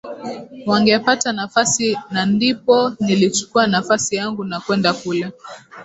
[0.65, 5.31] wangepata nafasi na ndipo nilichukua nafasi yangu na kwenda kule